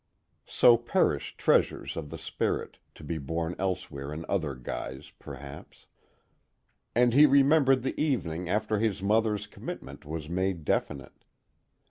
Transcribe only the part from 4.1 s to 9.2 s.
in other guise, perhaps. And he remembered the evening after his